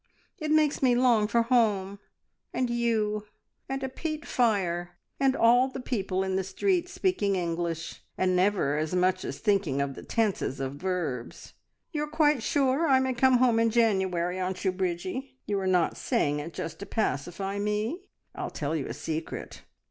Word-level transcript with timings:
It 0.39 0.49
makes 0.49 0.81
me 0.81 0.95
long 0.95 1.27
for 1.27 1.43
home 1.43 1.99
and 2.51 2.71
you, 2.71 3.27
and 3.69 3.83
a 3.83 3.87
peat 3.87 4.25
fire, 4.25 4.97
and 5.19 5.35
all 5.35 5.67
the 5.67 5.79
people 5.79 6.23
in 6.23 6.37
the 6.37 6.43
streets 6.43 6.91
speaking 6.91 7.35
English, 7.35 8.01
and 8.17 8.35
never 8.35 8.77
as 8.79 8.95
much 8.95 9.23
as 9.23 9.37
thinking 9.37 9.79
of 9.79 9.93
the 9.93 10.01
tenses 10.01 10.59
of 10.59 10.73
verbs. 10.73 11.53
"`You 11.93 12.01
are 12.05 12.07
quite 12.07 12.41
sure 12.41 12.87
I 12.87 12.99
may 12.99 13.13
come 13.13 13.37
home 13.37 13.59
in 13.59 13.69
January, 13.69 14.39
aren't 14.39 14.65
you, 14.65 14.71
Bridgie? 14.71 15.37
You 15.45 15.59
are 15.59 15.67
not 15.67 15.95
saying 15.97 16.39
it 16.39 16.55
just 16.55 16.79
to 16.79 16.87
pacify 16.87 17.59
me? 17.59 18.07
I'll 18.33 18.49
tell 18.49 18.75
you 18.75 18.87
a 18.87 18.95
secret! 18.95 19.61